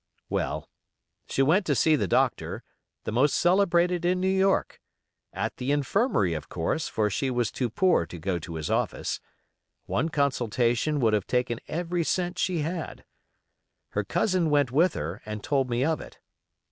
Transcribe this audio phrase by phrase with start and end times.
[0.31, 0.67] Well,
[1.29, 2.63] she went to see the doctor,
[3.03, 8.07] the most celebrated in New York—at the infirmary, of course, for she was too poor
[8.07, 9.19] to go to his office;
[9.85, 15.69] one consultation would have taken every cent she had—her cousin went with her, and told
[15.69, 16.17] me of it.